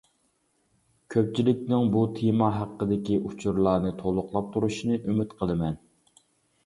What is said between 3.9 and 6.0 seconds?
تولۇقلاپ تۇرۇشىنى ئۈمىد قىلىمەن!